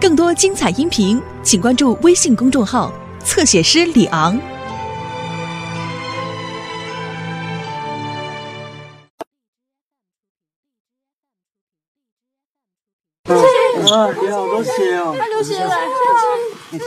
[0.00, 2.92] 更多精彩音频，请关注微信公众号
[3.24, 4.38] “侧写师李昂”。
[13.90, 15.16] 啊，你好多血哦！
[15.18, 15.74] 他流血了，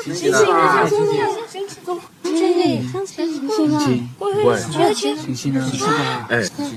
[0.03, 0.87] 醒醒啊！
[0.87, 1.27] 醒醒啊！
[1.49, 3.77] 醒醒，走，醒醒，醒醒啊！
[4.19, 5.67] 喂，醒醒，醒醒啊！
[5.73, 6.27] 是吧？
[6.29, 6.31] 哎，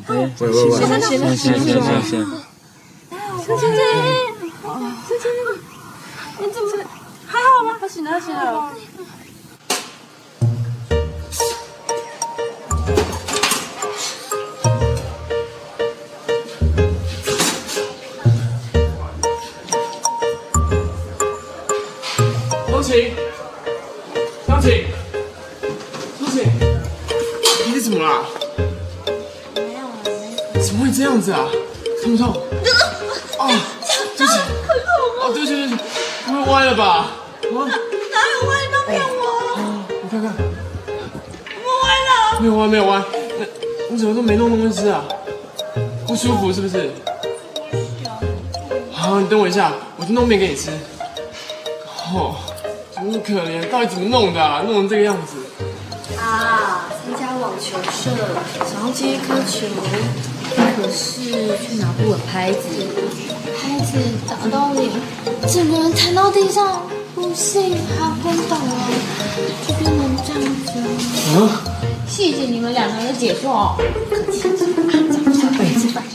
[0.09, 2.27] 喂喂喂喂，醒醒，醒醒，醒醒醒醒！
[3.45, 5.30] 醒醒，醒醒，
[6.37, 6.69] 你怎么
[7.27, 7.77] 还好吗？
[7.80, 8.70] 他醒了，他醒了。
[22.69, 23.12] 湘琴，
[24.47, 24.84] 湘琴，
[26.19, 26.45] 湘琴，
[27.73, 28.25] 你怎么啦？
[29.55, 29.92] 没有了，
[30.53, 31.47] 没怎么会这样子啊？
[32.03, 32.34] 痛不痛？
[33.39, 33.48] 哦，
[34.19, 34.39] 对不起，
[35.23, 35.80] 哦，对不起，对不起，
[36.27, 36.84] 不会歪了吧？
[36.84, 37.06] 啊，
[37.42, 38.53] 哪有歪？
[38.72, 39.22] 都骗我，
[39.56, 40.34] 哦我看看，
[41.62, 42.41] 我歪了。
[42.41, 43.03] 没有歪，没有歪。
[43.39, 43.47] 那
[43.91, 45.05] 你怎么都没弄东西吃啊？
[46.06, 46.91] 不舒服是不是？
[48.92, 50.70] 好，你等我一下，我去弄面给你吃。
[52.12, 52.36] 哦，
[52.95, 54.62] 真是可怜，到底怎么弄的啊？
[54.64, 55.36] 弄成这个样子。
[56.19, 58.11] 啊，参加网球社，
[58.64, 59.67] 想要接一颗球，
[60.77, 61.23] 可是
[61.59, 62.59] 却拿不稳拍子，
[63.56, 64.91] 拍子打到脸，
[65.48, 66.83] 整个人弹到地上，
[67.14, 68.89] 不幸还昏倒了，
[69.67, 70.84] 就变成这样子了。
[71.41, 71.62] 啊？
[72.06, 73.77] 谢谢你们两个人的解说哦。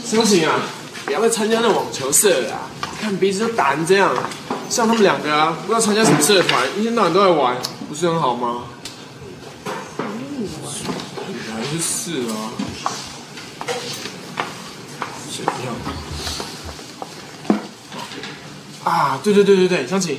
[0.04, 0.60] 湘琴啊，
[1.04, 2.60] 不要再参加那网球社了啊！
[3.00, 4.14] 看彼此都打成这样，
[4.68, 7.56] 像他们两个啊，不知道参加什么社团，一天到晚都在玩，
[7.88, 8.64] 不是很好吗？
[9.96, 10.04] 本
[11.48, 12.52] 来就是啊。
[15.30, 15.70] 谁要？
[18.90, 20.18] 啊，对对对对对，湘琴，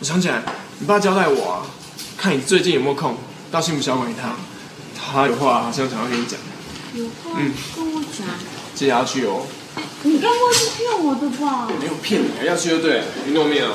[0.00, 0.42] 我想起来，
[0.80, 1.62] 你爸交代我啊，
[2.16, 3.16] 看你最近有没有空
[3.52, 4.34] 到幸福小馆一趟，
[4.98, 6.38] 他有话好像想要跟你讲，
[6.94, 8.26] 有话嗯跟我讲，
[8.74, 9.46] 记得要去哦。
[10.02, 11.68] 你该不会是骗我的吧？
[11.80, 13.70] 没有骗你，要去就对了，运动面啊。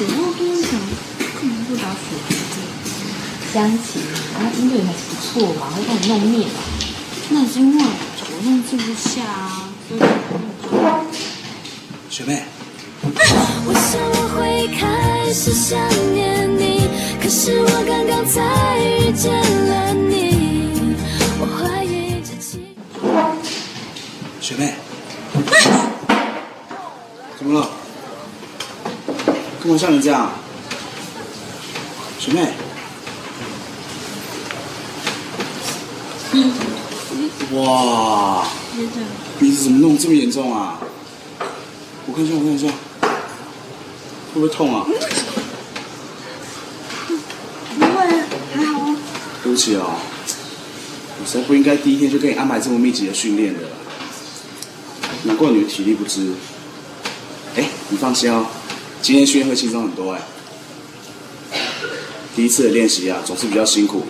[0.00, 0.70] 有话跟我讲，
[1.34, 2.54] 干嘛不打水瓶座？
[3.52, 4.00] 湘琴，
[4.38, 6.60] 他针对你还不错嘛，会帮你弄面啊。
[7.30, 10.99] 那是因为我弄记不下啊，所以我
[12.10, 12.42] 学妹，
[13.04, 15.78] 我想我会开始想
[16.12, 16.88] 念你，
[17.22, 20.96] 可是我刚刚才遇见了你，
[21.38, 22.74] 我怀疑这期。
[24.40, 24.74] 学妹，
[27.38, 27.70] 怎么了？
[29.62, 30.32] 干嘛像你这样？
[32.18, 32.48] 学妹，
[37.52, 38.44] 哇，
[39.38, 40.76] 鼻子怎么弄这么严重啊？
[42.10, 42.66] 我看一下，我看一下，
[44.34, 44.84] 会不会痛啊？
[47.78, 47.88] 不会，
[48.52, 48.96] 还好啊。
[49.44, 49.94] 对不起哦，
[51.20, 53.60] 我实在不应该第一天就给你安排这么密集的训练的，
[55.22, 56.32] 难怪你的体力不支。
[57.54, 58.44] 哎，你放心哦，
[59.00, 60.20] 今天训练会轻松很多哎。
[62.34, 64.02] 第一次的练习啊，总是比较辛苦，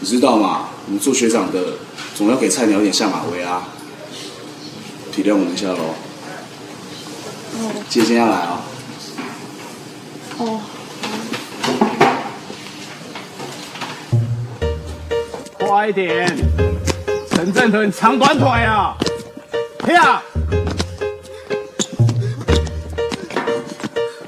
[0.00, 0.68] 你知道吗？
[0.84, 1.78] 我们做学长的，
[2.14, 3.68] 总要给菜鸟一点下马威啊，
[5.10, 5.94] 体谅我们一下喽。
[7.88, 8.60] 记得今天要来啊、
[10.38, 10.60] 哦，
[15.58, 16.34] 快一点！
[17.30, 18.96] 陈振腾长短腿啊！
[19.84, 20.22] 跳！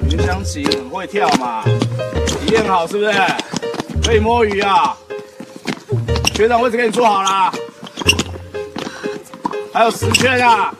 [0.09, 1.63] 袁湘琴很会跳嘛，
[2.27, 3.11] 体验好是不是？
[4.03, 4.95] 可以摸鱼啊！
[6.35, 7.51] 学长位置给你坐好啦。
[9.73, 10.71] 还有十圈啊！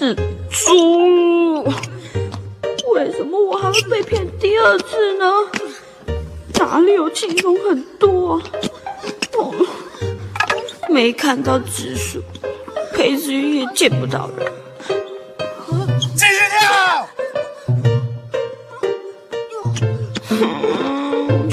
[0.00, 0.14] 我是
[0.48, 1.62] 猪，
[2.94, 5.26] 为什么我还会被骗第二次呢？
[6.54, 8.42] 哪里有轻松很多啊？
[9.36, 9.52] 哦，
[10.88, 12.22] 没看到紫薯，
[12.94, 14.50] 裴子云也见不到人。
[16.16, 17.06] 继续跳！
[20.30, 21.46] 嗯，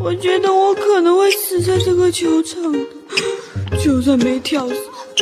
[0.00, 2.78] 我觉得我可能会死在这个球场的，
[3.78, 4.74] 就算没跳死，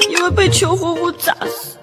[0.09, 1.77] 也会被球活活砸死。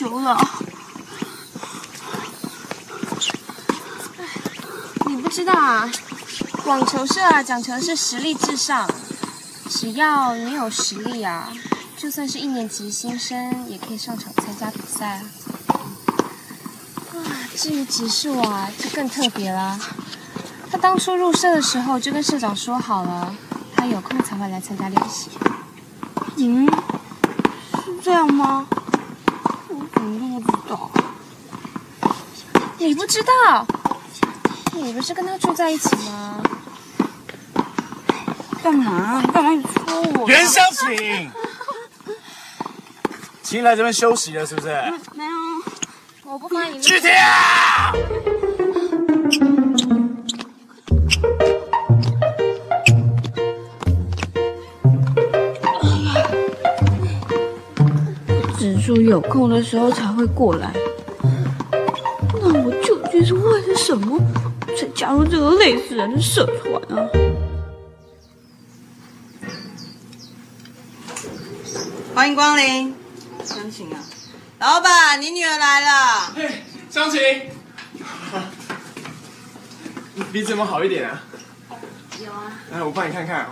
[0.00, 0.34] 球了
[4.16, 4.24] 哎
[5.04, 5.92] 你不知道啊
[6.64, 8.88] 网球社啊讲求的是实力至上。
[9.68, 11.52] 只要你有实力啊
[11.98, 15.22] 就算是一年级新生也可以上场参加比赛啊
[17.54, 19.78] 至于指数啊就更特别了。
[20.70, 23.36] 他当初入社的时候就跟社长说好了
[23.76, 25.28] 他有空才会来参加练习。
[26.38, 26.66] 嗯？
[27.84, 28.66] 是这样吗？
[33.10, 33.66] 知道？
[34.72, 36.40] 你不是跟他住在一起吗？
[38.62, 39.20] 干嘛？
[39.20, 40.28] 你干嘛一直说我？
[40.28, 41.28] 袁湘琴，
[43.42, 44.68] 琴来这边休息了是不是？
[45.14, 45.30] 没有。
[46.22, 46.80] 我不欢迎。
[46.80, 47.10] 去跳！
[58.56, 60.72] 植树有空的时候才会过来。
[63.90, 64.20] 什么
[64.78, 67.10] 才加入这个累死人的社团啊？
[72.14, 72.94] 欢迎光临，
[73.42, 73.98] 湘琴啊，
[74.60, 76.32] 老板，你女儿来了。
[76.36, 77.20] 嘿，湘琴，
[80.14, 81.24] 你 鼻子有没有好一点啊？
[82.24, 82.60] 有啊。
[82.70, 83.48] 来，我帮你看看哦。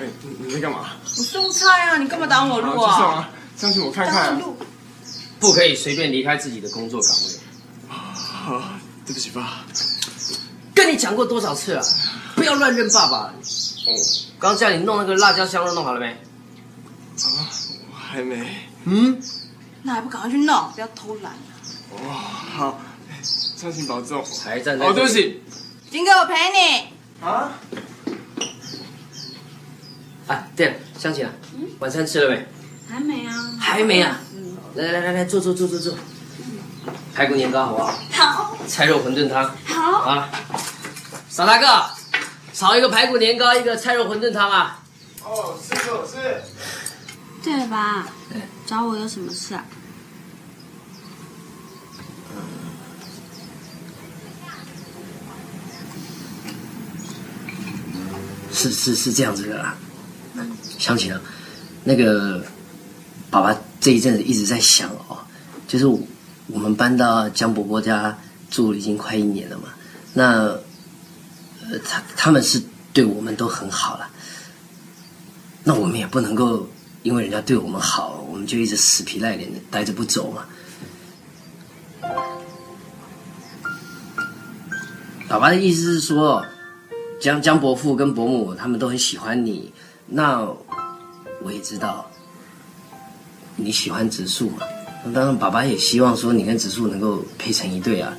[0.00, 0.92] 哎，你你在干嘛？
[1.04, 3.16] 我送菜啊，你干嘛挡我路好，去送啊？
[3.16, 3.30] 啊！
[3.54, 4.40] 湘琴，我看看。
[5.38, 7.38] 不可以随便离开自己的工作岗位。
[9.08, 9.64] 好，对不起爸。
[10.74, 11.82] 跟你讲过多少次了，
[12.36, 13.16] 不要乱认爸爸。
[13.16, 13.32] 哦，
[14.38, 16.08] 刚叫你弄那个辣椒香肉弄好了没？
[16.08, 17.48] 啊，
[17.90, 18.68] 我还没。
[18.84, 19.18] 嗯，
[19.82, 21.32] 那还不赶快去弄，不要偷懒。
[21.90, 21.96] 哦，
[22.54, 22.80] 好，
[23.22, 24.22] 湘琴保重。
[24.44, 25.42] 还站在哦，对不起。
[25.90, 27.26] 金哥，我陪你。
[27.26, 27.52] 啊？
[30.26, 31.32] 啊，对了，湘琴啊，
[31.78, 32.46] 晚餐吃了没？
[32.86, 33.56] 还没啊。
[33.58, 34.20] 还没啊。
[34.74, 35.94] 来来来来，坐坐坐坐坐。
[37.14, 37.98] 排骨年糕好不好？
[38.12, 38.57] 好。
[38.68, 39.56] 菜肉馄饨汤。
[39.64, 39.98] 好。
[40.02, 40.28] 啊，
[41.28, 41.90] 傻大个，
[42.52, 44.84] 炒一个排骨年糕，一个菜肉馄饨汤啊。
[45.24, 46.42] 哦，是是是。
[47.42, 48.06] 对了吧？
[48.66, 49.64] 找我有什么事啊？
[58.52, 59.76] 是是是这样子的啦，
[60.78, 61.20] 想起了
[61.84, 62.44] 那个
[63.30, 65.18] 爸爸这一阵子一直在想哦，
[65.68, 68.18] 就是我们搬到江伯伯家
[68.50, 69.68] 住了已经快一年了嘛，
[70.14, 70.42] 那
[71.70, 72.62] 呃他他们是
[72.92, 74.08] 对我们都很好了，
[75.64, 76.68] 那我们也不能够
[77.02, 80.44] 因为人家对我们好，我们就一直死皮赖脸的待着不走嘛。
[85.28, 86.44] 爸爸的意思是说。
[87.20, 89.72] 江江伯父跟伯母他们都很喜欢你，
[90.06, 90.48] 那
[91.42, 92.08] 我也知道
[93.56, 94.58] 你喜欢植树嘛。
[95.04, 98.16] 那当然，爸爸也希望说你跟植树能够配成一对啊。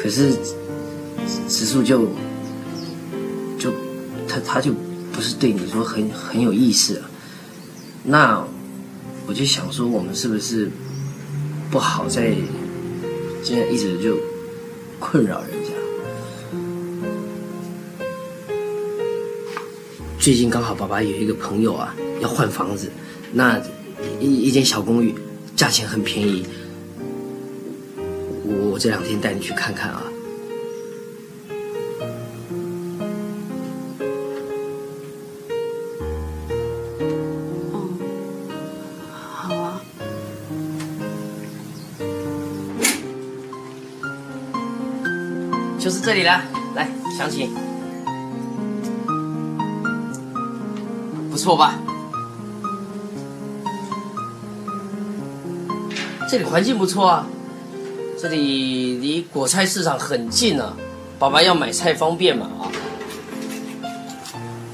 [0.00, 0.32] 可是
[1.48, 2.06] 植树就
[3.58, 3.72] 就
[4.28, 4.72] 他他就
[5.12, 7.10] 不是对你说很很有意思啊。
[8.04, 8.44] 那
[9.26, 10.70] 我就想说，我们是不是
[11.70, 12.34] 不好再
[13.42, 14.16] 这样一直就
[15.00, 15.68] 困扰人家？
[20.18, 22.90] 最近刚好爸爸有一个朋友啊要换房子，
[23.32, 23.60] 那
[24.20, 25.14] 一一间小公寓，
[25.58, 26.46] 价钱很便宜。
[28.46, 30.04] 我这两天带你去看看啊。
[39.10, 39.80] 好啊。
[45.76, 46.40] 就是这里了，
[46.76, 46.88] 来，
[47.18, 47.50] 详情。
[51.28, 51.74] 不错吧？
[56.28, 57.26] 这里环境不错啊，
[58.20, 60.76] 这里离果菜市场很近啊，
[61.18, 62.68] 爸爸要买菜方便嘛啊。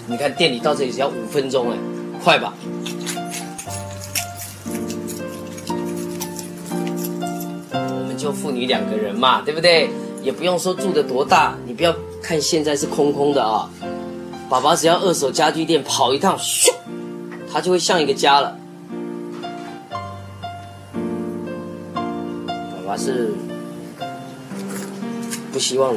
[0.08, 1.76] 你看店里到这里只要五分钟哎，
[2.20, 2.52] 快吧？
[7.70, 9.88] 我们就父女两个人嘛，对不对？
[10.22, 13.70] 也不用说住的多大，你不要看现在是空空的啊。
[14.50, 16.72] 爸爸只要二手家具店跑一趟，咻，
[17.52, 18.58] 它就会像一个家了。
[22.96, 23.28] 他是
[25.52, 25.96] 不希望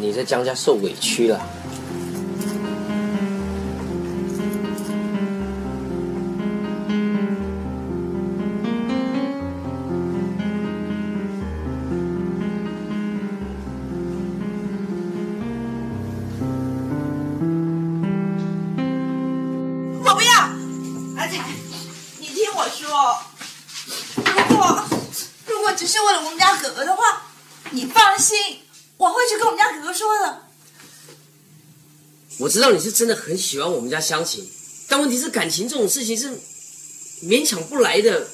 [0.00, 1.38] 你在江家受委屈了。
[32.56, 34.42] 知道你是真的很喜欢我们家湘琴，
[34.88, 36.30] 但问题是感情这种事情是
[37.22, 38.26] 勉强不来的。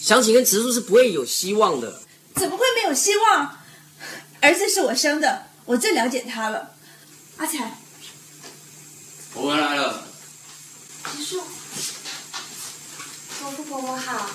[0.00, 2.02] 湘琴跟植树是不会有希望的。
[2.34, 3.58] 怎么会没有希望？
[4.40, 6.74] 儿子是我生的，我最了解他了。
[7.36, 7.78] 阿才，
[9.34, 10.04] 我回来了。
[11.16, 11.42] 植树，
[13.40, 14.30] 伯父伯母好。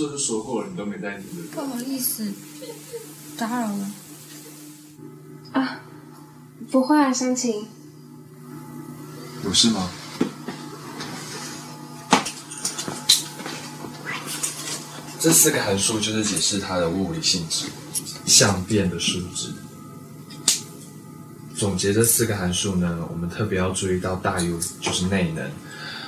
[0.00, 1.46] 这个教授就说过了，你都没带你的。
[1.52, 2.32] 不好意思，
[3.36, 3.90] 打扰了。
[5.52, 5.82] 啊，
[6.70, 7.66] 不会啊，湘琴。
[9.44, 9.90] 有事吗？
[15.18, 17.66] 这四个函数就是解释它的物理性质，
[18.24, 19.52] 相变的数值。
[21.54, 25.50] 总结这四个函数呢，我们特别要注意到大 U 就是内能。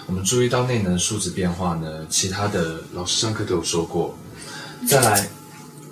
[0.07, 4.15] 我们注意到内能数值变化呢，其他的老师上课都有说过。
[4.87, 5.29] 再来，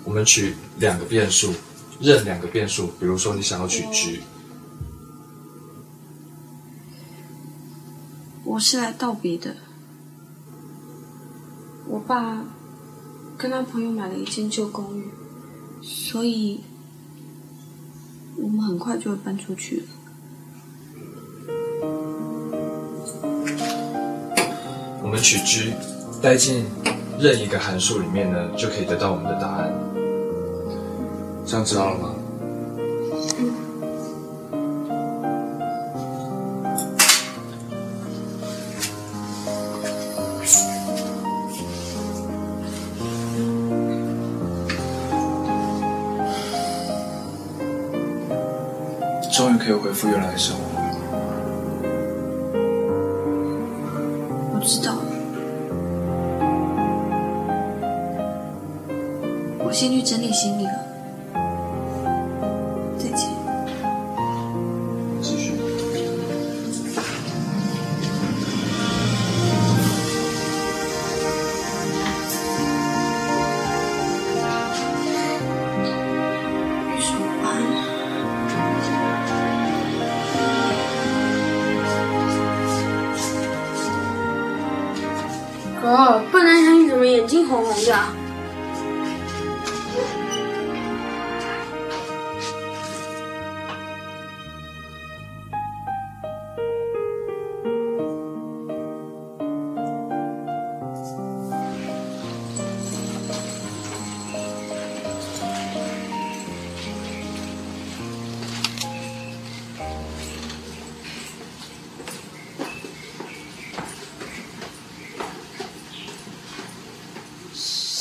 [0.03, 1.53] 我们取两个变数，
[1.99, 4.21] 任两个变数，比如说你想要取 g，
[8.43, 9.55] 我是来道别的。
[11.87, 12.43] 我爸
[13.37, 15.09] 跟他朋友买了一间旧公寓，
[15.81, 16.61] 所以
[18.37, 19.83] 我们很快就会搬出去了。
[25.11, 25.73] 我们取 g
[26.21, 26.63] 带进
[27.19, 29.69] 任一个函数里面呢，就可以得到我们的答案。
[31.45, 32.15] 这样知道了吗？
[49.33, 50.60] 终于可以恢复原来的生活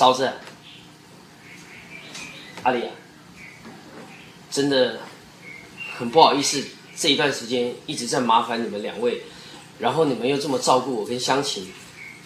[0.00, 0.32] 嫂子，
[2.62, 2.90] 阿丽啊，
[4.50, 4.98] 真的
[5.98, 6.64] 很不好意思，
[6.96, 9.24] 这一段时间一直在麻烦你们两位，
[9.78, 11.70] 然后你们又这么照顾我跟湘琴，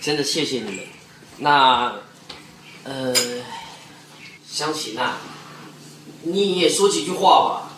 [0.01, 0.85] 真的谢谢你们。
[1.39, 1.97] 那，
[2.85, 3.13] 呃，
[4.47, 5.19] 湘琴啊，
[6.23, 7.73] 你也说几句话吧。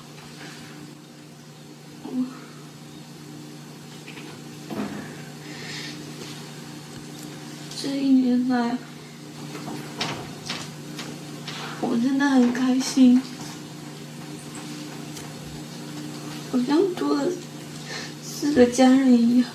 [7.83, 8.76] 这一年来，
[12.03, 13.21] 真的很开心，
[16.53, 17.29] 好像多了
[18.23, 19.50] 四个家人一样。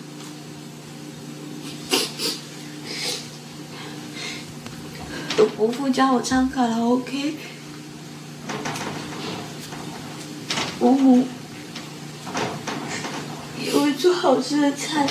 [5.37, 7.35] 有伯父教我唱卡拉 OK，
[10.79, 11.27] 伯母
[13.63, 15.07] 也会做好吃的菜，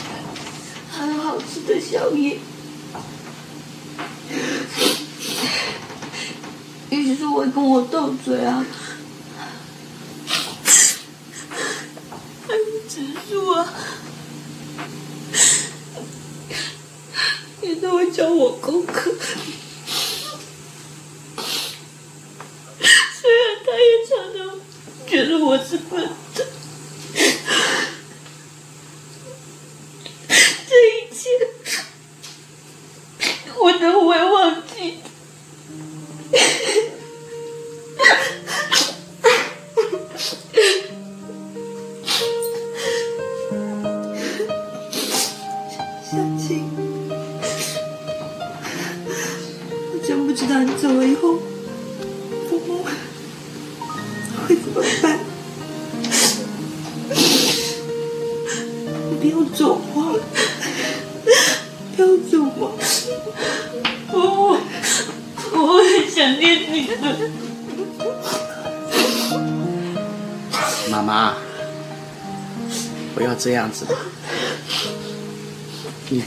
[0.91, 2.39] 还有好吃的宵夜。
[7.21, 8.65] 就会跟我斗嘴啊，
[12.89, 13.69] 植树啊，
[17.61, 19.13] 你都会教我功课。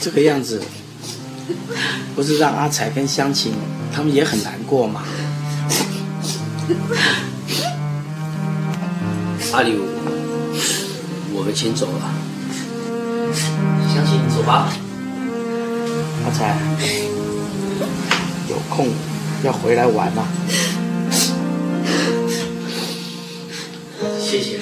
[0.03, 0.62] 这个样子，
[2.13, 3.53] 不是让阿彩跟湘琴
[3.95, 5.01] 他们也很难过吗？
[9.53, 9.79] 阿里，
[11.33, 12.13] 我们先走了。
[13.93, 14.67] 湘琴，走吧。
[16.25, 16.57] 阿彩，
[18.50, 18.89] 有空
[19.45, 20.22] 要回来玩呐、
[24.19, 24.60] 谢谢。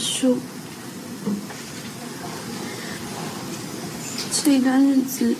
[0.00, 0.38] 叔，
[4.42, 5.36] 这段日子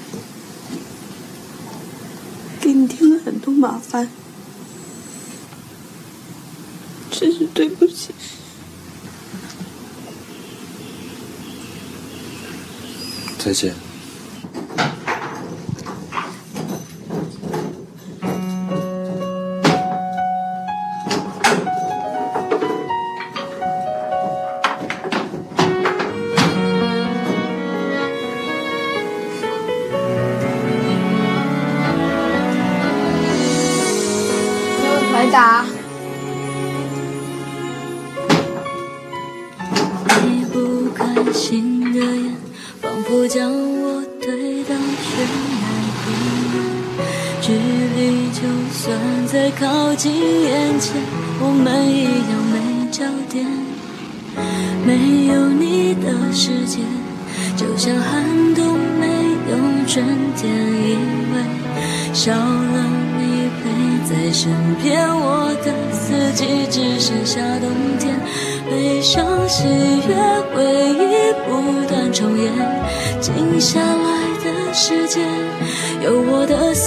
[2.61, 4.09] 给你添了很多麻烦，
[7.11, 8.15] 真是对不起。
[13.39, 13.90] 再见。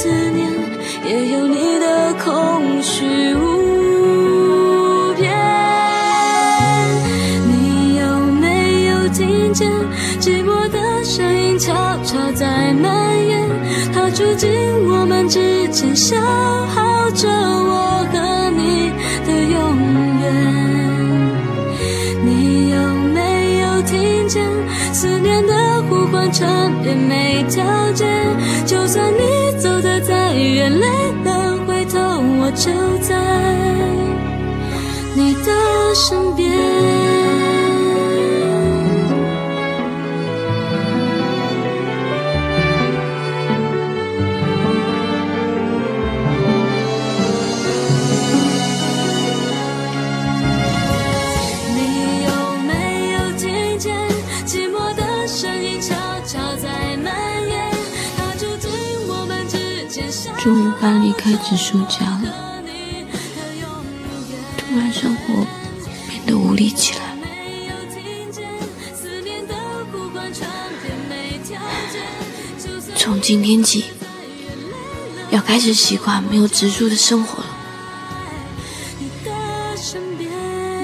[0.03, 0.51] 思念，
[1.05, 5.31] 也有你的空虚无边。
[7.47, 9.71] 你有没有听见
[10.19, 13.47] 寂寞的声音悄悄在蔓延？
[13.93, 14.51] 它住进
[14.85, 16.17] 我们之间，消
[26.33, 28.09] 缠绵没条件？
[28.65, 30.87] 就算你走得再远，累
[31.23, 31.99] 了回头，
[32.41, 33.15] 我就在
[35.15, 35.51] 你的
[35.93, 36.92] 身边。
[60.83, 62.59] 搬离开植树家了，
[64.57, 65.45] 突然生活
[66.09, 66.99] 变得无力起来。
[72.97, 73.85] 从今天起，
[75.31, 77.49] 要开始习惯没有植树的生活了。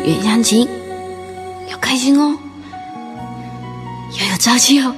[0.06, 0.66] 袁湘琴，
[1.70, 2.38] 要开心哦，
[4.18, 4.96] 要有朝气哦。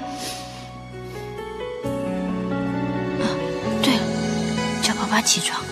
[5.22, 5.64] 起床。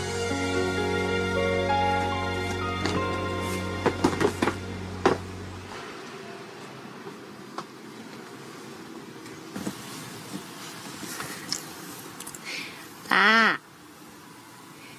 [13.08, 13.60] 爸，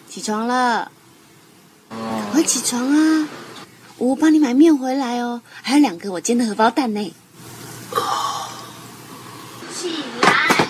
[0.08, 0.90] 起床了，
[2.32, 3.28] 快起床啊！
[3.98, 7.14] 我帮你买面回来哦，还有两个我煎的荷包蛋呢。
[9.78, 10.68] 起来，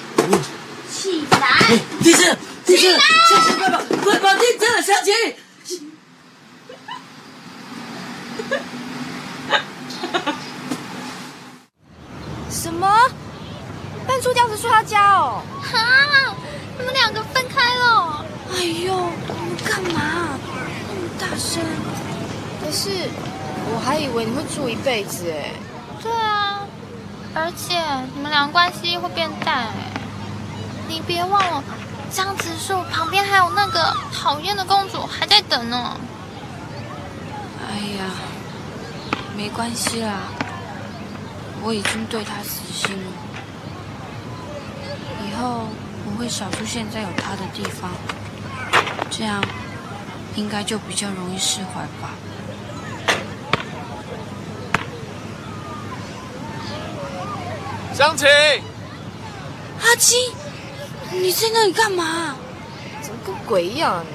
[0.92, 1.78] 起来！
[2.02, 2.36] 地震！
[2.70, 2.94] 地震！
[3.00, 3.00] 小
[3.42, 3.82] 琪，快跑！
[4.04, 4.34] 快跑！
[4.36, 5.10] 地震了，小琪！
[12.48, 12.86] 什么？
[14.06, 15.42] 搬出吊子去他家哦？
[15.60, 16.32] 哈！
[16.78, 18.24] 你们两个分开了？
[18.54, 20.38] 哎呦，你们干嘛？
[20.88, 21.60] 那么大声！
[22.62, 22.88] 可是
[23.72, 25.52] 我还以为你会住一辈子哎。
[26.00, 26.60] 对啊，
[27.34, 27.82] 而且
[28.14, 29.90] 你们两个关系会变淡哎。
[30.88, 31.62] 你别忘了，
[32.12, 35.96] 江直树旁边还有那个讨厌的公主还在等呢。
[37.68, 38.10] 哎呀，
[39.36, 40.22] 没关系啦，
[41.62, 43.12] 我已经对他死心了。
[45.24, 45.68] 以后
[46.04, 47.90] 我会少出现在有他的地方，
[49.10, 49.42] 这样
[50.34, 52.10] 应该就比较容易释怀吧。
[57.94, 58.26] 湘琴，
[59.82, 60.18] 阿金，
[61.12, 62.36] 你在那里干嘛？
[63.02, 64.14] 怎么跟鬼一样啊你？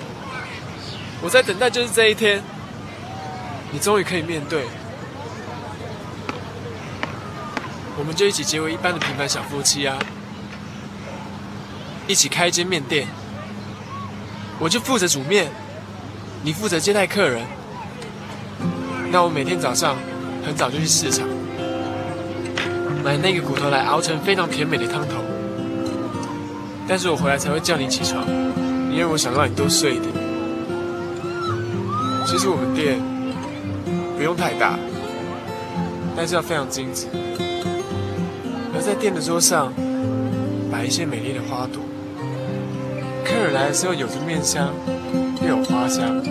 [1.22, 2.42] 我在等待就是这一天，
[3.72, 4.66] 你终于可以面对，
[7.98, 9.98] 我们就一起结为一般的平凡小夫妻啊，
[12.08, 13.08] 一起开一间面店，
[14.60, 15.52] 我就负责煮面，
[16.44, 17.44] 你负责接待客人，
[19.12, 19.98] 那我每天早上
[20.46, 21.28] 很早就去市场。
[23.04, 25.16] 买那个骨头来熬成非常甜美的汤头，
[26.88, 28.24] 但是我回来才会叫你起床，
[28.92, 30.14] 因为我想让你多睡一点。
[32.26, 33.00] 其实我们店
[34.18, 34.78] 不用太大，
[36.16, 37.08] 但是要非常精致，
[38.74, 39.74] 而在店的桌上
[40.72, 41.82] 摆一些美丽的花朵，
[43.24, 44.74] 客人来的时候有着面香
[45.42, 46.22] 又有花香，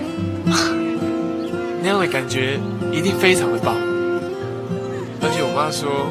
[1.83, 2.59] 那样的感觉
[2.93, 3.75] 一定非常的棒。
[5.21, 6.07] 而且我妈说。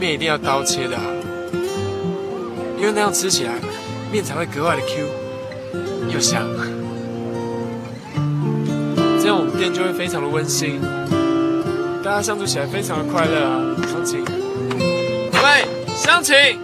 [0.00, 1.04] 面一定要刀切的啊，
[2.80, 3.52] 因为那样吃起来
[4.10, 5.06] 面才会格外的 Q
[6.10, 6.48] 又香，
[9.20, 10.80] 这样我们店就会非常的温馨，
[12.02, 13.76] 大家相处起来非常的快乐啊。
[13.86, 14.24] 湘琴，
[15.30, 16.58] 喂，湘琴，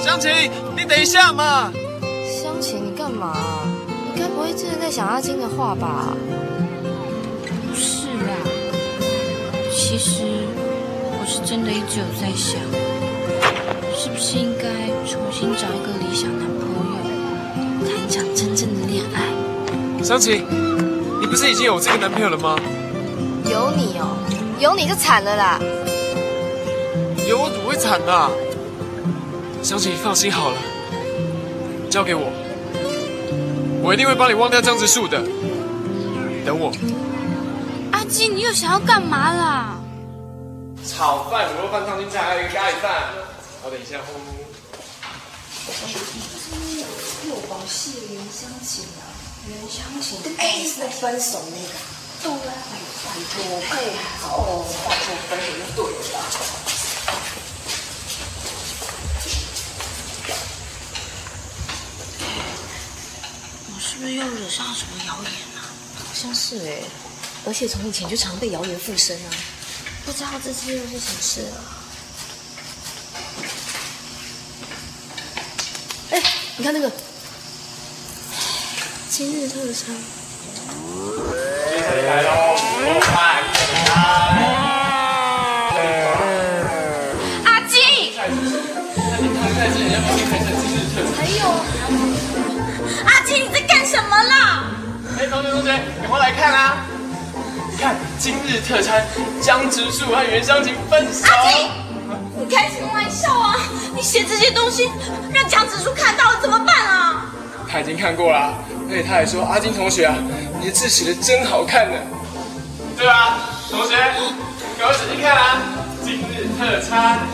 [0.00, 0.30] 湘琴，
[0.76, 1.72] 你等一下嘛。
[2.24, 3.36] 湘琴，你干嘛？
[4.14, 6.14] 你该不会真的在想阿金的话吧？
[7.68, 8.38] 不是啦，
[9.72, 11.24] 其实我。
[11.30, 12.58] 是真的一直有在想，
[14.00, 14.68] 是不是应该
[15.10, 20.04] 重新找一个理想男朋友，谈一场真正的恋爱？
[20.04, 20.46] 湘琴，
[21.20, 22.56] 你不是已经有这个男朋友了吗？
[23.44, 24.16] 有你哦，
[24.60, 25.58] 有你就惨了啦！
[27.26, 28.30] 有我怎么会惨呢？
[29.64, 30.56] 湘琴，你放心好了，
[31.90, 32.30] 交给我，
[33.82, 35.20] 我一定会帮你忘掉江直树的。
[36.46, 36.70] 等我。
[37.90, 39.76] 阿基，你又想要干嘛啦？
[40.86, 42.92] 炒饭、卤肉饭、烫青菜，还有一个咖喱饭。
[43.68, 44.00] 好，等一下。
[47.24, 49.04] 六宝系原香琴啊，
[49.46, 50.18] 原香琴。
[50.38, 51.68] 哎，是在分手那个。
[52.22, 52.54] 对啊，
[53.04, 56.16] 拜托，配好哦，拜托分手就对了。
[63.66, 65.60] 我是不是又惹上什么谣言了？
[65.98, 66.80] 好像是哎，
[67.44, 69.30] 而且从以前就常被谣言附身啊。
[70.06, 71.74] 不知道这次又是什么事了。
[76.60, 76.90] 你看那个
[79.08, 79.94] 今日特餐。
[82.04, 82.56] 来喽！
[87.44, 87.78] 阿金。
[91.16, 91.46] 还有，
[93.06, 94.64] 阿金你在干什么啦？
[95.16, 96.84] 哎，同学同学，赶快来看啊！
[97.78, 99.06] 看今日特餐，
[99.40, 101.24] 江直树和袁湘琴分手。
[101.28, 101.70] 阿金，
[102.36, 103.47] 你开什么玩笑啊？
[103.98, 104.88] 你写这些东西
[105.34, 107.26] 让江直树看到了怎么办啊？
[107.68, 108.54] 他已经看过了，
[108.88, 110.14] 而且他还说：“阿金同学啊，
[110.60, 111.98] 你的字写的真好看呢。”
[112.96, 113.96] 对啊，同学？
[114.78, 115.60] 给我仔细看啊！
[116.04, 117.26] 今日特餐，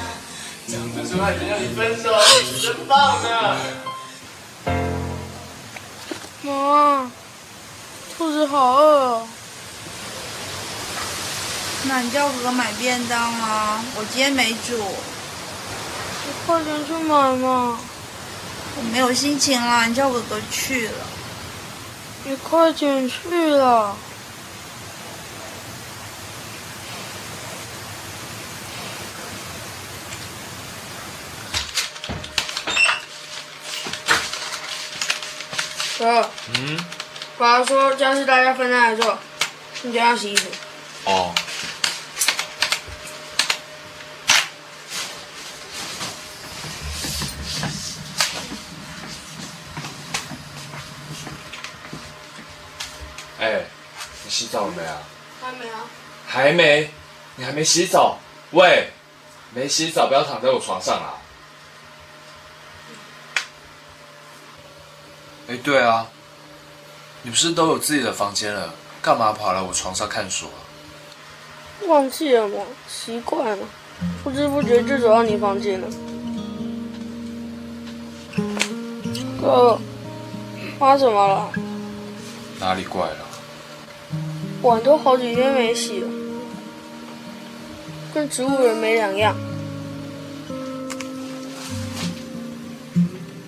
[0.67, 2.11] 这样子舒他已经让你分手，
[2.63, 3.57] 真棒呢！
[6.41, 7.11] 妈，
[8.17, 9.29] 肚子好饿哦。
[11.83, 14.83] 那你叫哥哥买便当啊，我今天没煮。
[16.45, 17.79] 你快点去买嘛。
[18.77, 21.07] 我没有心情了，你叫哥哥去了。
[22.25, 23.97] 你快点去了。
[35.99, 36.79] 哥，嗯，
[37.39, 39.19] 爸爸说家事大家分开来做，
[39.81, 40.51] 你就要洗衣服。
[41.05, 41.35] 哦。
[53.37, 53.67] 哎，
[54.25, 55.03] 你洗澡了没啊？
[55.43, 55.81] 还没啊。
[56.25, 56.91] 还没？
[57.35, 58.19] 你还没洗澡？
[58.53, 58.91] 喂，
[59.53, 61.19] 没洗澡不要躺在我床上啊！
[65.49, 66.07] 哎，对啊，
[67.23, 70.63] 你不是都有自己的房间了，干嘛跑来我床上看书啊？
[71.89, 72.63] 忘记了吗？
[72.89, 73.67] 习惯了，
[74.23, 75.89] 不知不觉就走到你房间了。
[79.43, 79.81] 哥，
[80.79, 81.53] 发什么了？
[82.61, 83.24] 哪里怪了？
[84.65, 86.09] 碗都好几天没洗了，
[88.15, 89.37] 跟植物人没两样。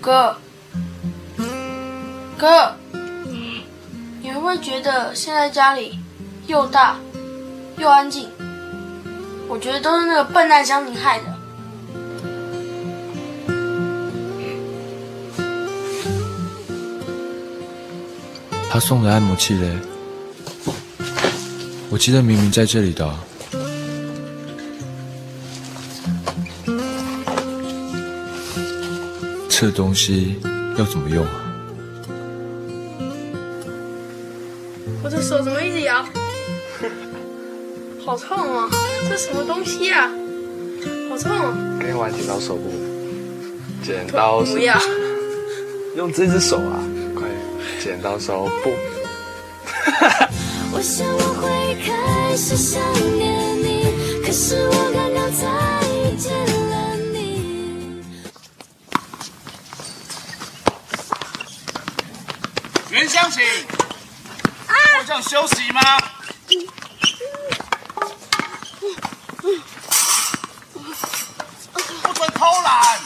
[0.02, 0.37] 哥，
[2.37, 2.76] 哥，
[4.20, 5.98] 你会不会觉得现在家里
[6.46, 6.98] 又大
[7.79, 8.29] 又安静？
[9.48, 11.24] 我觉得都是那个笨蛋香妮害的。
[18.68, 19.79] 他送的按摩器嘞？
[21.97, 23.11] 我记得明明在这里的。
[29.49, 30.39] 这东西
[30.77, 31.57] 要怎么用啊？
[35.03, 36.05] 我的手怎么一直摇？
[38.05, 38.69] 好痛啊！
[39.09, 40.11] 这什么东西啊？
[41.09, 41.79] 好痛！
[41.81, 42.71] 跟你玩剪刀手不，
[43.83, 44.79] 剪刀手不要。
[45.97, 46.79] 用这只手啊，
[47.15, 47.27] 快
[47.83, 48.71] 剪刀手不。
[50.79, 51.07] 我想
[51.87, 52.83] 开始想
[53.16, 55.46] 念你，可是我刚刚才
[55.87, 56.33] 遇见
[56.68, 58.03] 了你。
[62.90, 63.44] 袁湘琴，
[64.99, 65.81] 我这样休息吗？
[72.03, 73.01] 不准偷懒！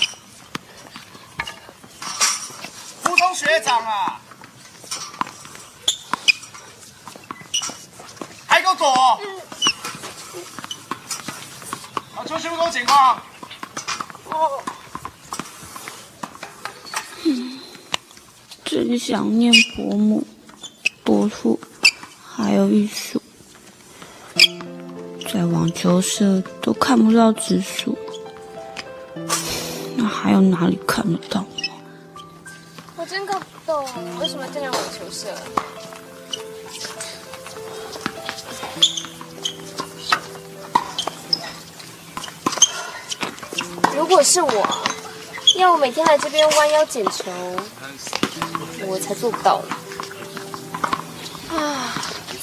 [3.02, 4.20] 普通学长啊，
[8.46, 9.20] 还给我躲！
[12.14, 13.20] 好，出去不公情况。
[18.64, 20.26] 真想念伯母、
[21.02, 21.58] 伯父，
[22.24, 23.20] 还有玉树。
[25.32, 25.44] 在
[26.10, 27.96] 网球社都看不到直树，
[29.96, 31.44] 那还有哪里看得到？
[32.96, 33.84] 我真搞不懂，
[34.18, 35.28] 为什么这样网球社？
[43.94, 44.68] 如果是我，
[45.56, 47.30] 要我每天来这边弯腰捡球，
[48.86, 49.76] 我才做不到呢。
[51.56, 51.94] 啊，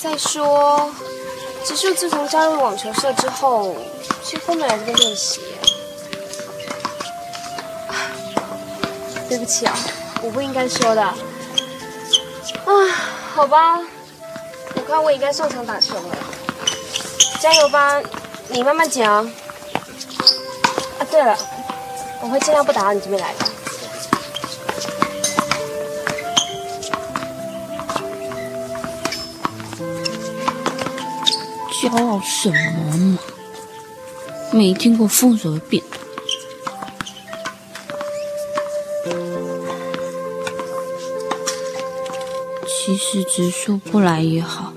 [0.02, 0.90] 再说，
[1.68, 3.76] 植树自从加入网球社之后，
[4.24, 5.42] 几乎没来这边练习。
[9.28, 9.76] 对不起啊，
[10.22, 11.04] 我不应该说的。
[11.04, 11.14] 啊，
[13.36, 13.82] 好吧，
[14.76, 16.16] 我看我应该上场打球了。
[17.42, 18.02] 加油吧，
[18.48, 19.30] 你慢慢捡啊。
[21.00, 21.38] 啊，对了，
[22.22, 23.46] 我会尽量不打扰你这边来的。
[32.22, 33.20] 什么嘛？
[34.52, 35.84] 没听过凤手的变。
[42.66, 44.72] 其实植树不来也好，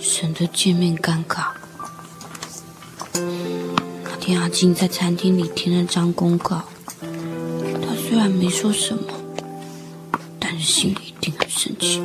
[0.00, 1.48] 省得见面尴尬。
[3.12, 6.62] 那天阿金在餐厅里填了张公告，
[7.00, 9.12] 他虽然没说什么，
[10.40, 12.00] 但是心里一定很生气。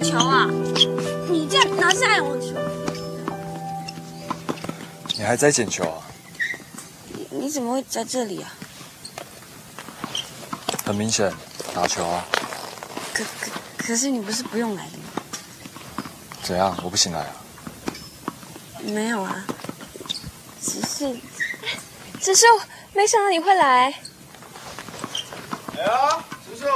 [0.00, 0.46] 球啊？
[1.28, 2.54] 你这样拿下来我球？
[5.16, 6.02] 你还在捡球啊？
[7.12, 8.52] 你你怎么会在这里啊？
[10.84, 11.32] 很明显，
[11.74, 12.24] 打球啊。
[13.12, 15.04] 可可可是你不是不用来的吗？
[16.42, 16.76] 怎样？
[16.82, 17.32] 我不行来啊？
[18.84, 19.44] 没有啊，
[20.62, 21.16] 只是
[22.20, 22.46] 只是
[22.94, 23.92] 没想到你会来。
[25.76, 26.66] 哎呀，叔叔，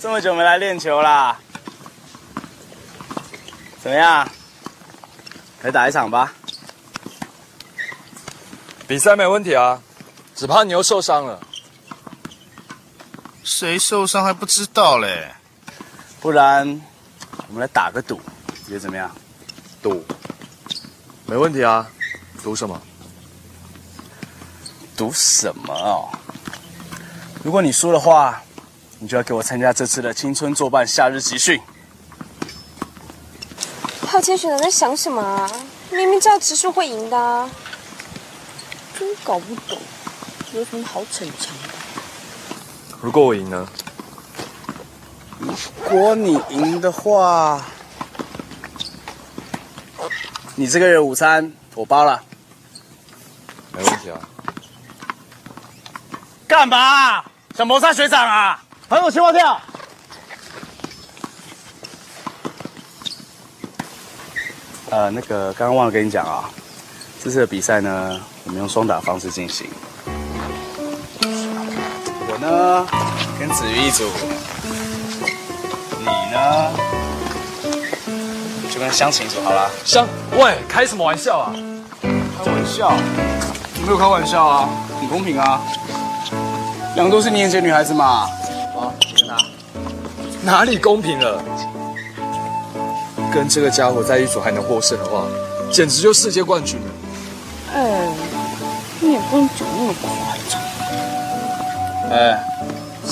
[0.00, 1.38] 这么久没来练球啦？
[3.90, 4.30] 怎么样？
[5.62, 6.32] 来打一场吧。
[8.86, 9.82] 比赛没问题啊，
[10.36, 11.40] 只怕你又受伤了。
[13.42, 15.34] 谁受伤还不知道嘞？
[16.20, 16.80] 不然
[17.48, 18.20] 我们来打个赌，
[18.60, 19.10] 你觉得怎么样？
[19.82, 20.04] 赌？
[21.26, 21.90] 没问题啊。
[22.44, 22.80] 赌什么？
[24.96, 26.08] 赌什么哦？
[27.42, 28.40] 如果你输的话，
[29.00, 31.60] 你就要给我参加这次的青春作伴夏日集训。
[34.20, 35.50] 浩谦学长在想什么啊？
[35.90, 37.48] 明明知道植树会赢的啊。
[38.98, 39.78] 真搞不懂，
[40.52, 41.70] 有什么好逞强的？
[43.00, 43.66] 如果我赢呢？
[45.38, 45.54] 如
[45.88, 47.64] 果你赢的话，
[50.54, 52.22] 你这个月午餐我包了。
[53.72, 54.20] 没问题啊。
[56.46, 57.24] 干嘛？
[57.56, 58.62] 想谋杀学长啊？
[58.86, 59.58] 还有青蛙跳？
[64.90, 66.50] 呃，那个刚刚忘了跟你讲啊，
[67.22, 69.68] 这次的比赛呢，我们用双打方式进行。
[72.28, 72.86] 我呢
[73.38, 74.04] 跟子瑜一组，
[75.98, 76.72] 你呢
[78.68, 79.70] 就跟湘琴一组好了。
[79.84, 80.04] 湘，
[80.36, 81.52] 喂，开什么玩笑啊？
[82.44, 82.92] 开玩笑？
[82.92, 84.68] 我没有开玩笑啊，
[85.00, 85.60] 很公平啊。
[86.96, 88.26] 两个都是你眼前女孩子嘛。
[88.74, 89.36] 好，跟他。
[90.42, 91.40] 哪里公平了？
[93.30, 95.24] 跟这个家伙在一组还能获胜的话，
[95.70, 96.86] 简直就世界冠军了。
[97.74, 98.08] 哎，
[99.00, 100.10] 你也不能讲那么夸
[100.48, 100.60] 张。
[102.10, 102.44] 哎，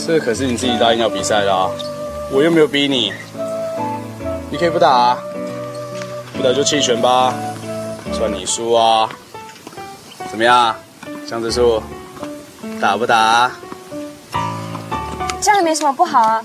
[0.07, 1.71] 这可是你自己答应要比赛的啊，
[2.33, 3.13] 我又没有逼你。
[4.51, 5.19] 你可以不打啊，
[6.37, 7.35] 不打就弃权吧，
[8.13, 9.09] 算你输啊。
[10.31, 10.75] 怎么样，
[11.29, 11.83] 江子树，
[12.81, 13.51] 打不打？
[15.41, 16.43] 这样也没什么不好啊，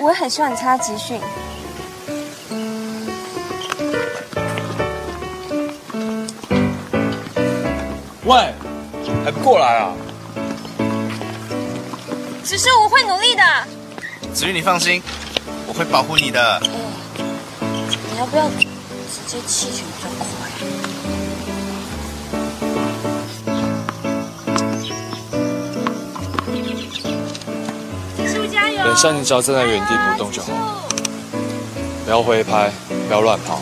[0.00, 1.20] 我也很希望你参加集训。
[8.30, 8.54] 喂，
[9.24, 9.92] 还不过来啊？
[12.44, 13.42] 只是我会努力的。
[14.32, 15.02] 子瑜，你放心，
[15.66, 16.62] 我会保护你的。
[16.62, 20.26] 你要不要直接弃权比较快？
[28.84, 30.48] 等下你只要站在原地不动就好，
[32.04, 32.70] 不要挥拍，
[33.08, 33.58] 不要乱跑。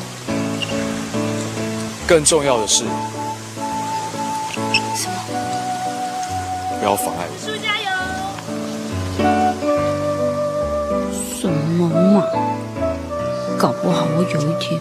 [2.06, 2.84] 更重要的是，
[13.58, 14.80] 搞不好我有一天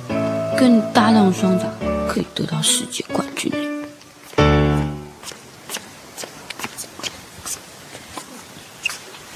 [0.56, 1.66] 跟你搭档双打，
[2.08, 3.88] 可以得到世界冠军嘞！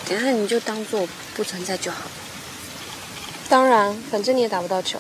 [0.08, 1.98] 等下你就当做不存在就好。
[3.50, 5.00] 当然，反正你也打不到球。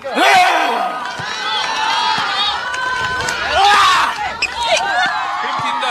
[0.00, 0.18] 平
[5.60, 5.86] 平的，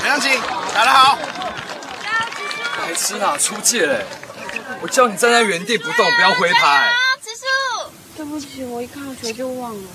[0.00, 0.38] 陈湘琴
[0.74, 1.16] 打得好。
[3.02, 4.06] 白痴啊，出界嘞！
[4.80, 6.94] 我叫你站在原地不动，不要挥拍。
[7.20, 7.42] 植树，
[8.16, 9.88] 对不起，我一看到球就忘了。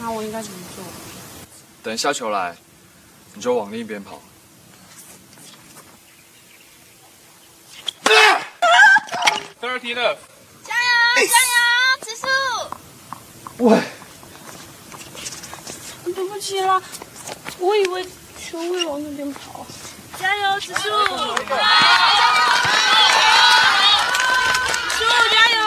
[0.00, 0.84] 那我应该怎么做？
[1.82, 2.56] 等下球来，
[3.34, 4.22] 你就往另一边跑。
[9.60, 10.18] Thirty love，
[10.62, 11.56] 加油，加油，
[12.04, 12.26] 植树！
[13.58, 13.82] 喂，
[16.04, 16.80] 对不起啦，
[17.58, 18.04] 我以为
[18.38, 19.66] 球会往那边跑。
[20.20, 20.80] 加油，植树！
[20.80, 20.90] 植树
[25.32, 25.58] 加油！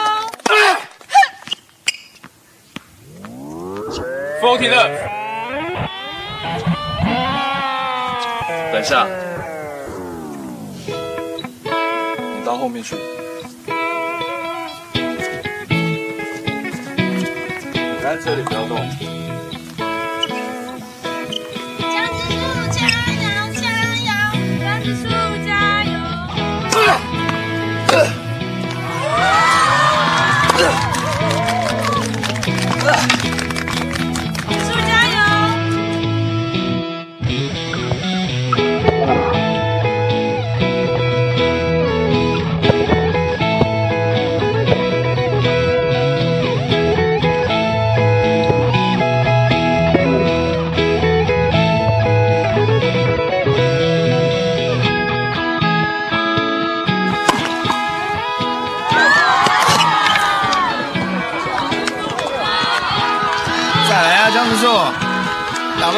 [4.58, 4.88] 皮了
[8.72, 9.06] 等一下，
[10.86, 12.96] 你到后面去。
[18.02, 19.17] 在这里不要动。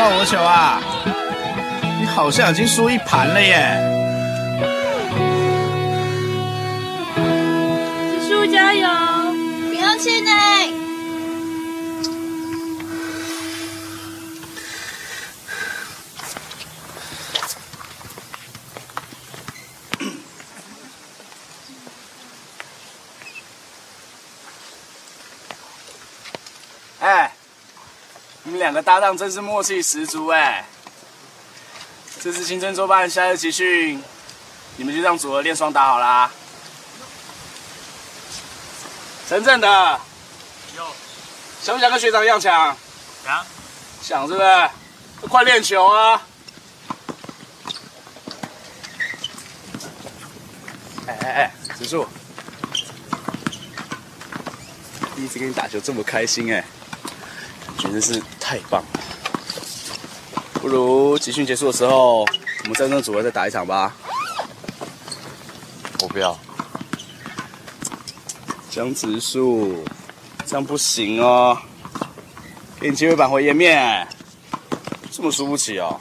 [0.01, 0.80] 到我球啊！
[2.01, 3.89] 你好像已经输一盘了耶！
[28.71, 30.64] 两个搭档真是默契十足哎！
[32.23, 34.01] 这次青春周办夏日集训，
[34.77, 36.31] 你们就让组合练双打好啦。
[39.29, 40.01] 陈正的，
[40.77, 40.87] 有，
[41.61, 42.77] 想不想跟学长一样抢？
[43.25, 43.45] 想，
[44.01, 44.71] 想是不是？
[45.27, 46.23] 快练球啊！
[51.09, 52.07] 哎哎哎，子树，
[55.16, 56.64] 第一次跟你打球这么开心哎！
[57.81, 58.89] 真的是太棒了！
[60.55, 63.97] 不如集训结束的时候，我们三个组合再打一场吧。
[66.03, 66.39] 我不要。
[68.70, 69.83] 江直树，
[70.47, 71.59] 这样不行哦。
[72.78, 74.07] 给你机会扳回颜面，
[75.11, 76.01] 这么输不起哦？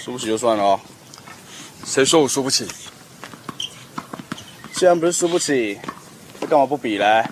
[0.00, 0.80] 输不起就算了哦。
[1.84, 2.66] 谁说我输不起？
[4.72, 5.78] 既然不是输不起，
[6.40, 7.24] 那干嘛不比嘞？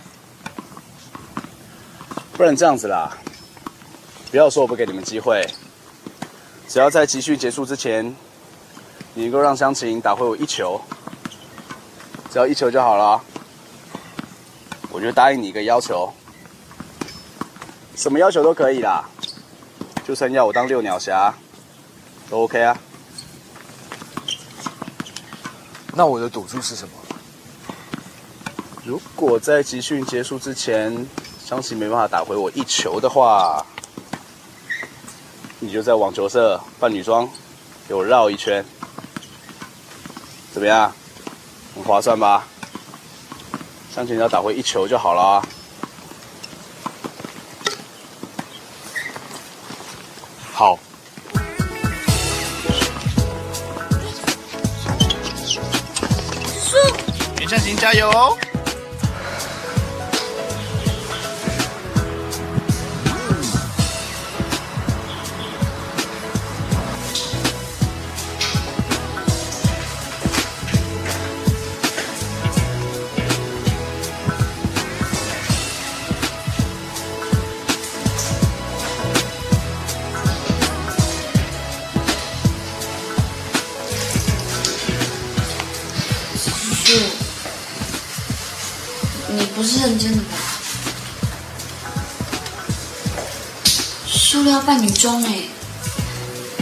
[2.33, 3.16] 不然这样子啦。
[4.31, 5.45] 不要说我不给你们机会，
[6.68, 8.14] 只要在集训结束之前，
[9.12, 10.81] 你能够让湘琴打回我一球，
[12.33, 13.20] 只要一球就好了。
[14.93, 16.12] 我就答应你一个要求，
[17.97, 19.05] 什么要求都可以啦，
[20.07, 21.35] 就算要我当六鸟侠，
[22.28, 22.78] 都 OK 啊。
[25.93, 26.95] 那我的赌注是什么？
[28.85, 31.05] 如果在集训结束之前，
[31.45, 33.64] 湘琴没办法打回我一球的话，
[35.63, 37.29] 你就在网球社扮女装，
[37.87, 38.65] 给我绕一圈，
[40.53, 40.91] 怎么样？
[41.75, 42.45] 很划算吧？
[43.95, 45.43] 湘琴只要打回一球就好了。
[50.53, 50.79] 好。
[56.65, 56.77] 叔，
[57.39, 58.37] 袁湘琴加油哦！
[94.31, 95.41] 塑料扮女装哎，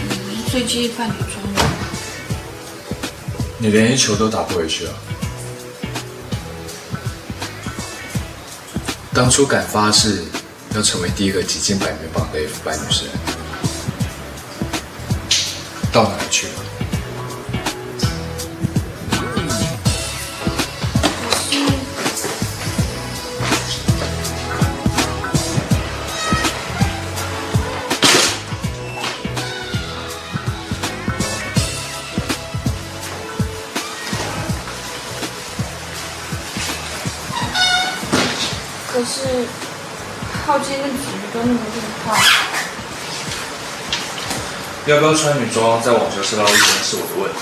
[0.07, 1.61] 你最介意扮女装的。
[3.59, 4.93] 你连一球都打不回去啊！
[9.13, 10.23] 当初敢发誓
[10.73, 13.07] 要成为第一个挤进百名榜的 F 班女生，
[15.93, 16.58] 到哪去了？
[40.49, 42.19] 靠近的几率都那么厉害，
[44.87, 47.37] 要不要穿女装在网球社捞一圈是我的问题，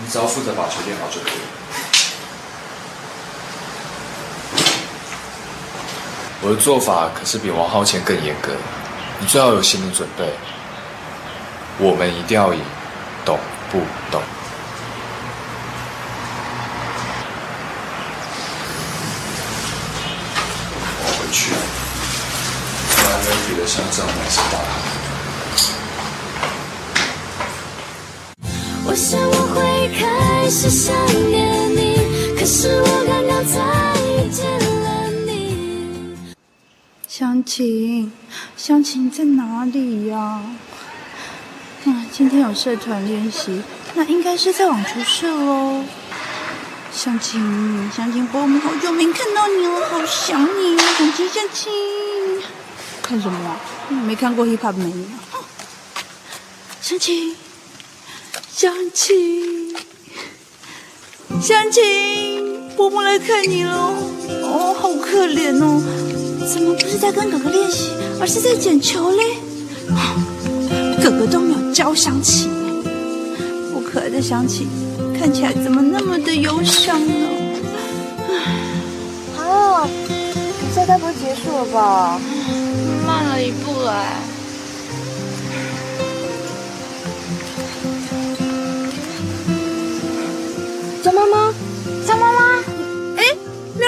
[0.00, 1.32] 你只要负责把球练好就可以。
[6.40, 8.52] 我的做法可是比王浩谦更严格，
[9.20, 10.24] 你最好有心理准备。
[11.76, 12.60] 我们一定要赢，
[13.22, 13.38] 懂
[13.70, 13.82] 不
[30.44, 30.94] 开始想
[31.30, 31.96] 念你，
[32.38, 34.44] 可是我刚刚再见
[34.82, 36.18] 了你。
[37.08, 38.12] 湘琴，
[38.54, 40.56] 湘琴在哪里呀、啊？
[42.12, 43.62] 今天有社团练习，
[43.94, 45.82] 那应该是在网球社哦。
[46.92, 50.84] 湘琴，湘琴，伯母好久没看到你了，好想你啊！
[50.98, 51.72] 湘琴，湘琴，
[53.02, 53.58] 看什么啊？
[53.88, 55.40] 没看过 hip hop 美女啊？
[56.82, 57.34] 湘琴，
[58.52, 59.74] 湘琴，
[61.40, 61.82] 湘琴，
[62.76, 63.94] 伯母来看你喽。
[64.42, 65.82] 哦，好可怜哦，
[66.50, 69.36] 怎么不是在跟哥哥练习，而是在捡球嘞？
[71.02, 72.50] 哥哥都没有教香琴，
[73.74, 74.68] 我可爱的香琴
[75.18, 77.28] 看起来怎么那么的忧伤呢？
[79.38, 82.18] 啊，比赛该不会结束了吧？
[83.06, 84.33] 慢了一步了哎。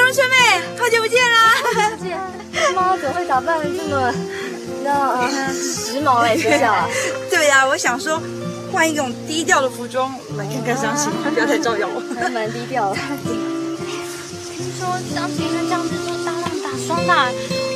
[0.06, 0.36] 荣春妹，
[0.78, 1.50] 好久不见啦！
[1.98, 2.16] 不见，
[2.76, 4.14] 妈妈怎么会打扮这么
[4.84, 6.36] 那时髦哎？
[6.38, 6.88] 学校？
[7.28, 8.22] 对呀，我想说
[8.72, 12.00] 换一种低调的服装来看看香琪，不要太招摇我。
[12.14, 12.96] 还蛮低调的。
[14.54, 17.26] 听说香琪和江直树搭档打双打，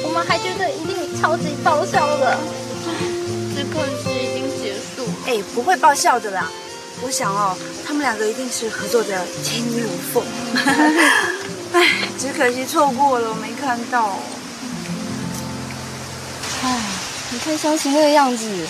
[0.05, 2.39] 我们还觉得一定超级爆笑的。
[3.57, 5.05] 只可惜已经结束。
[5.27, 6.49] 哎，不会爆笑的啦。
[7.03, 10.23] 我想哦，他们两个一定是合作的天衣无缝。
[11.81, 11.87] 哎，
[12.19, 14.19] 只可惜错过了，我没看到。
[16.63, 16.79] 哎，
[17.31, 18.69] 你看湘琴那个样子，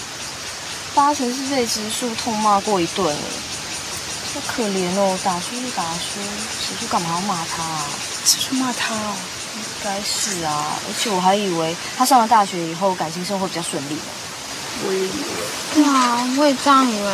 [0.95, 3.23] 八成是被植树痛骂过一顿了。
[4.33, 6.21] 好可怜哦，打输就打输，
[6.63, 7.85] 植树干嘛要骂他啊？
[8.25, 9.17] 植树骂他哦？
[9.57, 13.99] 应该是啊，而且我还以为他上了大学以后感情生活比较顺利。
[14.87, 15.83] 我也以为。
[15.83, 17.13] 哇，我也这样以为。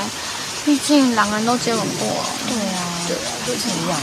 [0.66, 2.07] 毕竟两个人都接吻过，
[2.49, 3.99] 对啊，对啊，都是一样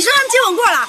[0.00, 0.88] 你说他们接吻过了？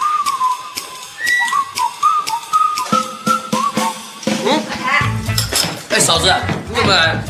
[4.46, 4.48] 嗯？
[5.90, 6.34] 哎，嫂子，
[6.70, 7.22] 你怎么来？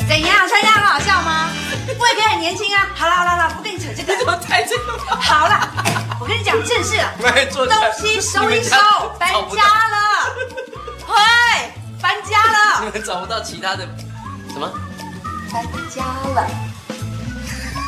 [0.08, 0.48] 怎样？
[0.48, 1.50] 参加很好笑吗？
[1.98, 2.88] 我也可以很年轻啊！
[2.94, 4.16] 好了好了好了，不跟你扯这个。
[4.16, 4.98] 怎么抬这个？
[5.20, 5.68] 好了，
[6.18, 7.12] 我跟你讲正事了。
[7.52, 7.68] 东
[8.00, 8.76] 西收一收，
[9.20, 10.32] 搬家了。
[11.06, 11.14] 喂，
[12.00, 12.80] 搬家了。
[12.86, 13.86] 你们找不到其他的
[14.54, 14.72] 什么？
[15.52, 15.62] 搬
[15.94, 16.02] 家
[16.34, 16.48] 了。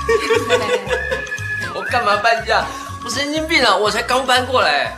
[1.74, 2.64] 我干嘛搬家？
[3.04, 3.76] 我神经病啊！
[3.76, 4.96] 我才刚搬过来。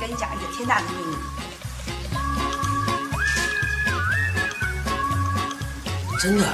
[0.00, 1.16] 跟你讲一个天大的秘密。
[6.20, 6.44] 真的？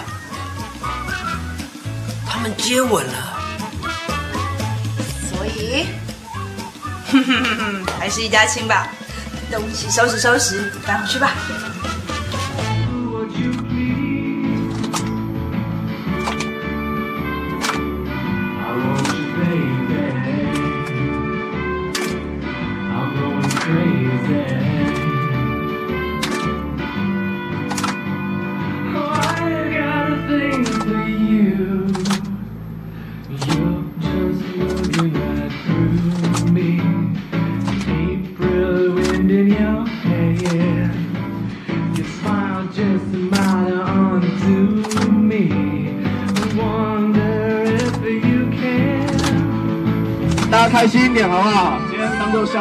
[2.29, 3.39] 他们接吻了。
[5.31, 5.87] 所以，
[7.99, 8.89] 还是一家亲吧。
[9.51, 11.33] 东西收拾收拾，搬回去吧。